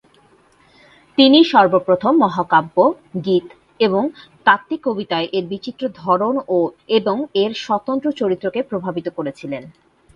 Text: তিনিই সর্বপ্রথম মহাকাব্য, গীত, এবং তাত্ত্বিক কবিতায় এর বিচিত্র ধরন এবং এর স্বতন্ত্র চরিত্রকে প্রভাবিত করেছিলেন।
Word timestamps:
তিনিই 1.17 1.45
সর্বপ্রথম 1.53 2.13
মহাকাব্য, 2.23 2.75
গীত, 3.25 3.47
এবং 3.79 4.03
তাত্ত্বিক 4.45 4.79
কবিতায় 4.83 5.27
এর 5.33 5.45
বিচিত্র 5.47 5.83
ধরন 5.95 6.35
এবং 6.89 7.17
এর 7.35 7.51
স্বতন্ত্র 7.65 8.07
চরিত্রকে 8.11 8.59
প্রভাবিত 8.61 9.07
করেছিলেন। 9.17 9.63